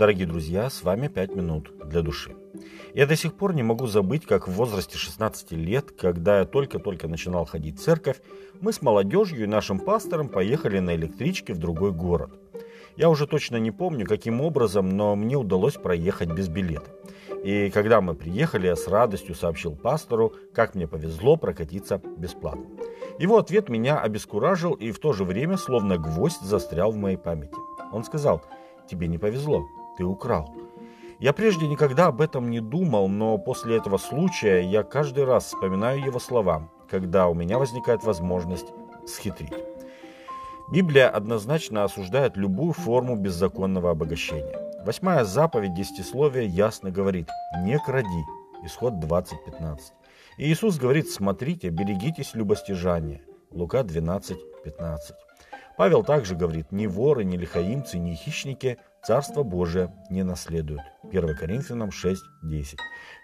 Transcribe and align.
Дорогие 0.00 0.26
друзья, 0.26 0.70
с 0.70 0.82
вами 0.82 1.08
«Пять 1.08 1.34
минут 1.34 1.74
для 1.84 2.00
души». 2.00 2.34
Я 2.94 3.06
до 3.06 3.16
сих 3.16 3.34
пор 3.34 3.52
не 3.52 3.62
могу 3.62 3.86
забыть, 3.86 4.24
как 4.24 4.48
в 4.48 4.52
возрасте 4.52 4.96
16 4.96 5.52
лет, 5.52 5.90
когда 5.90 6.38
я 6.38 6.46
только-только 6.46 7.06
начинал 7.06 7.44
ходить 7.44 7.78
в 7.78 7.82
церковь, 7.82 8.16
мы 8.62 8.72
с 8.72 8.80
молодежью 8.80 9.42
и 9.42 9.46
нашим 9.46 9.78
пастором 9.78 10.30
поехали 10.30 10.78
на 10.78 10.94
электричке 10.94 11.52
в 11.52 11.58
другой 11.58 11.92
город. 11.92 12.30
Я 12.96 13.10
уже 13.10 13.26
точно 13.26 13.58
не 13.58 13.70
помню, 13.70 14.06
каким 14.06 14.40
образом, 14.40 14.88
но 14.88 15.14
мне 15.16 15.36
удалось 15.36 15.74
проехать 15.74 16.30
без 16.32 16.48
билета. 16.48 16.90
И 17.44 17.68
когда 17.68 18.00
мы 18.00 18.14
приехали, 18.14 18.68
я 18.68 18.76
с 18.76 18.88
радостью 18.88 19.34
сообщил 19.34 19.76
пастору, 19.76 20.32
как 20.54 20.74
мне 20.74 20.88
повезло 20.88 21.36
прокатиться 21.36 22.00
бесплатно. 22.16 22.64
Его 23.18 23.36
ответ 23.36 23.68
меня 23.68 24.00
обескуражил 24.00 24.72
и 24.72 24.92
в 24.92 24.98
то 24.98 25.12
же 25.12 25.24
время 25.24 25.58
словно 25.58 25.98
гвоздь 25.98 26.40
застрял 26.40 26.90
в 26.90 26.96
моей 26.96 27.18
памяти. 27.18 27.52
Он 27.92 28.02
сказал, 28.02 28.42
тебе 28.88 29.06
не 29.06 29.18
повезло, 29.18 29.68
ты 30.00 30.06
украл. 30.06 30.54
Я 31.18 31.34
прежде 31.34 31.68
никогда 31.68 32.06
об 32.06 32.22
этом 32.22 32.48
не 32.48 32.60
думал, 32.60 33.06
но 33.08 33.36
после 33.36 33.76
этого 33.76 33.98
случая 33.98 34.62
я 34.62 34.82
каждый 34.82 35.24
раз 35.24 35.44
вспоминаю 35.44 36.02
его 36.02 36.18
слова, 36.18 36.70
когда 36.88 37.28
у 37.28 37.34
меня 37.34 37.58
возникает 37.58 38.02
возможность 38.02 38.68
схитрить. 39.06 39.52
Библия 40.72 41.10
однозначно 41.10 41.84
осуждает 41.84 42.38
любую 42.38 42.72
форму 42.72 43.16
беззаконного 43.16 43.90
обогащения. 43.90 44.56
Восьмая 44.86 45.24
заповедь 45.24 45.74
десятисловия 45.74 46.44
ясно 46.44 46.90
говорит 46.90 47.28
«не 47.62 47.78
кради» 47.78 48.24
Исход 48.64 48.94
20.15. 48.94 49.78
И 50.38 50.50
Иисус 50.50 50.78
говорит 50.78 51.10
«смотрите, 51.10 51.68
берегитесь 51.68 52.34
любостяжания» 52.34 53.20
Лука 53.50 53.80
12.15. 53.80 54.36
Павел 55.80 56.04
также 56.04 56.36
говорит 56.36 56.72
«ни 56.72 56.86
воры, 56.86 57.24
ни 57.24 57.38
лихаимцы, 57.38 57.98
ни 57.98 58.14
хищники 58.14 58.76
Царство 59.02 59.44
Божие 59.44 59.90
не 60.10 60.22
наследуют. 60.22 60.82
1 61.04 61.34
Коринфянам 61.34 61.88
6.10. 61.88 62.76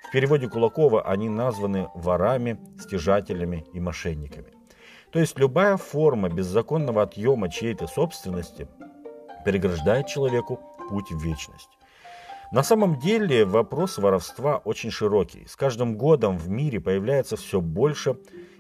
В 0.09 0.11
переводе 0.11 0.49
Кулакова 0.49 1.03
они 1.03 1.29
названы 1.29 1.91
ворами, 1.95 2.59
стяжателями 2.81 3.67
и 3.75 3.79
мошенниками. 3.79 4.55
То 5.13 5.19
есть 5.19 5.39
любая 5.39 5.77
форма 5.77 6.31
беззаконного 6.31 7.03
отъема 7.03 7.51
чьей-то 7.51 7.89
собственности 7.89 8.69
переграждает 9.45 10.07
человеку 10.07 10.59
путь 10.89 11.11
в 11.11 11.23
вечность. 11.23 11.69
На 12.53 12.63
самом 12.63 12.99
деле 12.99 13.45
вопрос 13.45 13.99
воровства 13.99 14.63
очень 14.65 14.91
широкий. 14.91 15.45
С 15.47 15.57
каждым 15.57 15.99
годом 15.99 16.39
в 16.39 16.49
мире 16.49 16.81
появляется 16.81 17.37
все 17.37 17.61
больше 17.61 18.17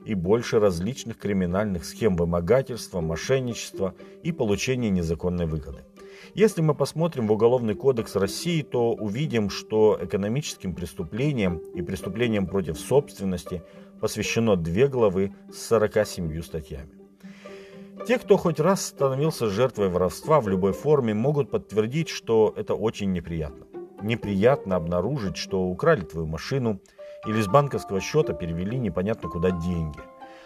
и 0.06 0.14
больше 0.14 0.60
различных 0.60 1.18
криминальных 1.18 1.84
схем 1.84 2.16
вымогательства, 2.16 3.00
мошенничества 3.00 3.94
и 4.22 4.32
получения 4.32 4.88
незаконной 4.88 5.46
выгоды. 5.46 5.84
Если 6.34 6.60
мы 6.60 6.74
посмотрим 6.74 7.26
в 7.26 7.32
Уголовный 7.32 7.74
кодекс 7.74 8.14
России, 8.14 8.62
то 8.62 8.92
увидим, 8.92 9.50
что 9.50 9.98
экономическим 10.00 10.74
преступлениям 10.74 11.58
и 11.74 11.82
преступлениям 11.82 12.46
против 12.46 12.78
собственности 12.78 13.62
посвящено 14.00 14.56
две 14.56 14.86
главы 14.86 15.34
с 15.52 15.66
47 15.66 16.42
статьями. 16.42 16.90
Те, 18.06 18.18
кто 18.18 18.36
хоть 18.36 18.60
раз 18.60 18.86
становился 18.86 19.48
жертвой 19.48 19.88
воровства 19.88 20.40
в 20.40 20.48
любой 20.48 20.72
форме, 20.72 21.14
могут 21.14 21.50
подтвердить, 21.50 22.08
что 22.08 22.54
это 22.56 22.74
очень 22.74 23.12
неприятно. 23.12 23.66
Неприятно 24.02 24.76
обнаружить, 24.76 25.36
что 25.36 25.62
украли 25.64 26.02
твою 26.02 26.26
машину 26.26 26.80
или 27.26 27.40
с 27.40 27.48
банковского 27.48 28.00
счета 28.00 28.32
перевели 28.32 28.78
непонятно 28.78 29.28
куда 29.28 29.50
деньги. 29.50 30.00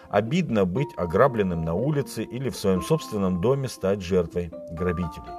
Обидно 0.08 0.64
быть 0.64 0.88
ограбленным 0.96 1.62
на 1.62 1.74
улице 1.74 2.24
или 2.24 2.50
в 2.50 2.56
своем 2.56 2.82
собственном 2.82 3.40
доме 3.40 3.68
стать 3.68 4.00
жертвой 4.00 4.50
грабителей. 4.72 5.32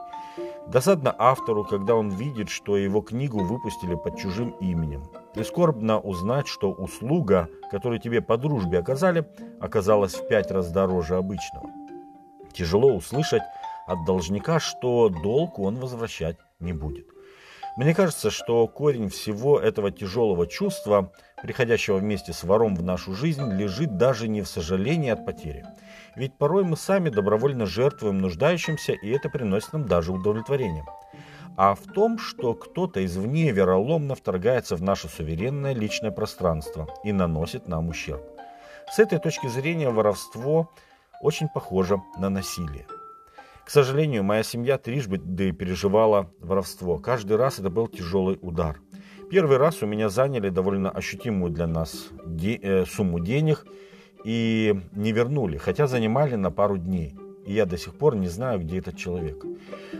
Досадно 0.67 1.14
автору, 1.17 1.66
когда 1.66 1.95
он 1.95 2.09
видит, 2.09 2.50
что 2.50 2.78
его 2.78 3.02
книгу 3.02 3.44
выпустили 3.44 3.95
под 3.95 4.17
чужим 4.17 4.52
именем. 4.62 5.03
Прискорбно 5.34 6.00
узнать, 6.00 6.47
что 6.47 6.72
услуга, 6.72 7.50
которую 7.69 8.00
тебе 8.00 8.22
по 8.22 8.38
дружбе 8.38 8.80
оказали, 8.80 9.28
оказалась 9.59 10.13
в 10.13 10.28
пять 10.28 10.51
раз 10.51 10.72
дороже 10.72 11.18
обычного. 11.18 11.69
Тяжело 12.53 12.94
услышать 12.94 13.44
от 13.88 14.06
должника, 14.06 14.59
что 14.59 15.09
долг 15.09 15.59
он 15.59 15.75
возвращать 15.78 16.38
не 16.59 16.74
будет. 16.74 17.07
Мне 17.78 17.96
кажется, 17.96 18.30
что 18.32 18.68
корень 18.68 19.09
всего 19.09 19.59
этого 19.59 19.92
тяжелого 19.92 20.46
чувства, 20.46 21.12
приходящего 21.42 21.98
вместе 21.98 22.34
с 22.34 22.44
вором 22.44 22.76
в 22.76 22.84
нашу 22.84 23.14
жизнь, 23.14 23.50
лежит 23.54 23.98
даже 23.98 24.28
не 24.28 24.42
в 24.42 24.48
сожалении 24.48 25.09
от 25.09 25.26
потери. 25.26 25.66
Ведь 26.16 26.38
порой 26.38 26.66
мы 26.66 26.76
сами 26.76 27.10
добровольно 27.10 27.66
жертвуем 27.66 28.20
нуждающимся, 28.20 28.92
и 28.92 29.10
это 29.10 29.30
приносит 29.30 29.72
нам 29.72 29.86
даже 29.86 30.12
удовлетворение. 30.12 30.86
А 31.56 31.76
в 31.76 31.84
том, 31.94 32.18
что 32.18 32.54
кто-то 32.54 33.04
извне 33.06 33.52
вероломно 33.52 34.16
вторгается 34.16 34.76
в 34.76 34.81
наше 34.81 35.08
суверенное 35.08 35.74
личное 35.74 36.12
пространство 36.12 36.88
и 37.04 37.14
наносит 37.14 37.68
нам 37.68 37.88
ущерб. 37.88 38.22
С 38.92 39.00
этой 39.00 39.20
точки 39.20 39.48
зрения 39.48 39.90
воровство 39.90 40.70
очень 41.22 41.48
похоже 41.48 42.02
на 42.18 42.30
насилие. 42.30 42.86
Сожалению, 43.72 44.26
моя 44.26 44.44
семья 44.44 44.78
трижды 44.78 45.54
переживала 45.54 46.30
воровство. 46.42 46.98
Каждый 46.98 47.38
раз 47.38 47.58
это 47.58 47.70
был 47.70 47.88
тяжелый 47.88 48.38
удар. 48.42 48.82
Первый 49.30 49.56
раз 49.56 49.82
у 49.82 49.86
меня 49.86 50.09
заняли 50.09 50.50
довольно 50.50 50.90
ощутимую 50.90 51.54
для 51.54 51.68
нас 51.68 52.10
де- 52.26 52.60
э, 52.62 52.86
сумму 52.86 53.22
денег 53.22 53.66
и 54.26 54.78
не 54.92 55.14
вернули, 55.14 55.56
хотя 55.56 55.88
занимали 55.88 56.36
на 56.36 56.52
пару 56.52 56.78
дней. 56.78 57.16
И 57.46 57.54
я 57.54 57.66
до 57.66 57.78
сих 57.78 57.96
пор 57.96 58.18
не 58.18 58.28
знаю, 58.28 58.60
где 58.60 58.80
этот 58.80 58.98
человек. 58.98 59.46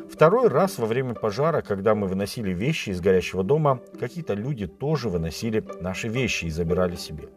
Второй 0.10 0.50
раз 0.50 0.78
во 0.78 0.86
время 0.86 1.14
пожара, 1.14 1.62
когда 1.62 1.96
мы 1.96 2.08
выносили 2.08 2.52
вещи 2.52 2.90
из 2.90 3.00
горящего 3.00 3.42
дома, 3.42 3.80
какие-то 3.98 4.34
люди 4.34 4.68
тоже 4.68 5.08
выносили 5.08 5.64
наши 5.80 6.10
вещи 6.10 6.44
и 6.44 6.50
забирали 6.50 6.98
себе. 6.98 7.30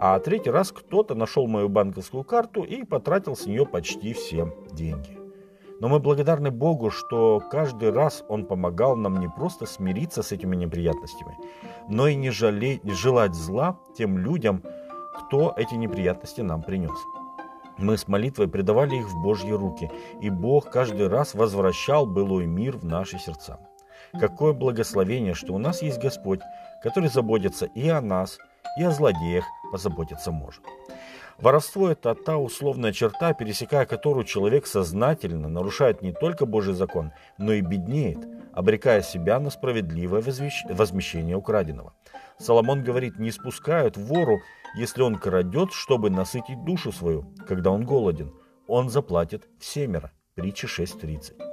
А 0.00 0.18
третий 0.18 0.50
раз 0.50 0.72
кто-то 0.72 1.14
нашел 1.14 1.46
мою 1.46 1.68
банковскую 1.68 2.24
карту 2.24 2.62
и 2.62 2.84
потратил 2.84 3.36
с 3.36 3.44
нее 3.44 3.66
почти 3.66 4.14
все 4.14 4.50
деньги. 4.72 5.17
Но 5.80 5.88
мы 5.88 6.00
благодарны 6.00 6.50
Богу, 6.50 6.90
что 6.90 7.40
каждый 7.50 7.90
раз 7.90 8.24
Он 8.28 8.44
помогал 8.46 8.96
нам 8.96 9.20
не 9.20 9.28
просто 9.28 9.64
смириться 9.64 10.22
с 10.22 10.32
этими 10.32 10.56
неприятностями, 10.56 11.36
но 11.88 12.08
и 12.08 12.16
не, 12.16 12.30
жалеть, 12.30 12.84
не 12.84 12.92
желать 12.92 13.34
зла 13.34 13.78
тем 13.96 14.18
людям, 14.18 14.62
кто 15.14 15.54
эти 15.56 15.74
неприятности 15.74 16.40
нам 16.40 16.62
принес. 16.62 16.98
Мы 17.76 17.96
с 17.96 18.08
молитвой 18.08 18.48
предавали 18.48 18.96
их 18.96 19.08
в 19.08 19.22
Божьи 19.22 19.52
руки, 19.52 19.90
и 20.20 20.30
Бог 20.30 20.68
каждый 20.70 21.06
раз 21.06 21.34
возвращал 21.34 22.06
былой 22.06 22.46
мир 22.46 22.76
в 22.76 22.84
наши 22.84 23.18
сердца. 23.18 23.60
Какое 24.18 24.52
благословение, 24.52 25.34
что 25.34 25.54
у 25.54 25.58
нас 25.58 25.82
есть 25.82 26.00
Господь, 26.00 26.40
который 26.82 27.08
заботится 27.08 27.66
и 27.66 27.88
о 27.88 28.00
нас, 28.00 28.38
и 28.78 28.82
о 28.82 28.90
злодеях 28.90 29.44
позаботиться 29.70 30.32
может. 30.32 30.62
Воровство– 31.38 31.88
это 31.90 32.16
та 32.16 32.36
условная 32.36 32.92
черта, 32.92 33.32
пересекая 33.32 33.86
которую 33.86 34.24
человек 34.24 34.66
сознательно 34.66 35.48
нарушает 35.48 36.02
не 36.02 36.12
только 36.12 36.46
Божий 36.46 36.74
закон, 36.74 37.12
но 37.38 37.52
и 37.52 37.60
беднеет, 37.60 38.18
обрекая 38.52 39.02
себя 39.02 39.38
на 39.38 39.50
справедливое 39.50 40.20
возмещение 40.20 41.36
украденного. 41.36 41.94
Соломон 42.38 42.82
говорит, 42.82 43.20
не 43.20 43.30
спускают 43.30 43.96
вору, 43.96 44.40
если 44.76 45.02
он 45.02 45.14
крадет, 45.14 45.72
чтобы 45.72 46.10
насытить 46.10 46.64
душу 46.64 46.90
свою, 46.90 47.32
когда 47.46 47.70
он 47.70 47.84
голоден. 47.84 48.34
Он 48.66 48.90
заплатит 48.90 49.48
в 49.60 49.64
семеро. 49.64 50.10
Притча 50.34 50.66
6.30. 50.66 51.47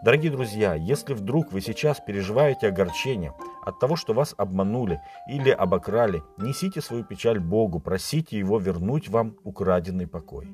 Дорогие 0.00 0.30
друзья, 0.30 0.74
если 0.74 1.12
вдруг 1.12 1.52
вы 1.52 1.60
сейчас 1.60 1.98
переживаете 1.98 2.68
огорчение 2.68 3.34
от 3.62 3.80
того, 3.80 3.96
что 3.96 4.14
вас 4.14 4.32
обманули 4.38 5.00
или 5.28 5.50
обокрали, 5.50 6.22
несите 6.36 6.80
свою 6.80 7.02
печаль 7.02 7.40
Богу, 7.40 7.80
просите 7.80 8.38
Его 8.38 8.60
вернуть 8.60 9.08
вам 9.08 9.36
украденный 9.42 10.06
покой. 10.06 10.46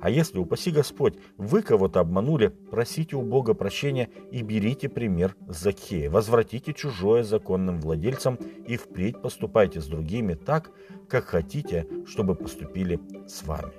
А 0.00 0.10
если, 0.10 0.38
упаси 0.38 0.70
Господь, 0.70 1.18
вы 1.36 1.62
кого-то 1.62 1.98
обманули, 1.98 2.48
просите 2.70 3.16
у 3.16 3.22
Бога 3.22 3.54
прощения 3.54 4.10
и 4.30 4.42
берите 4.42 4.88
пример 4.88 5.34
Закхея. 5.48 6.08
Возвратите 6.08 6.72
чужое 6.72 7.24
законным 7.24 7.80
владельцам 7.80 8.36
и 8.68 8.76
впредь 8.76 9.20
поступайте 9.20 9.80
с 9.80 9.86
другими 9.86 10.34
так, 10.34 10.70
как 11.08 11.24
хотите, 11.24 11.88
чтобы 12.06 12.36
поступили 12.36 13.00
с 13.26 13.42
вами. 13.42 13.72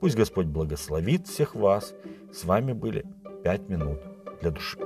Пусть 0.00 0.16
Господь 0.16 0.46
благословит 0.46 1.28
всех 1.28 1.54
вас. 1.54 1.94
С 2.32 2.44
вами 2.44 2.72
были 2.72 3.04
«Пять 3.44 3.68
минут 3.68 4.00
sağlıkla 4.42 4.54
dur. 4.56 4.78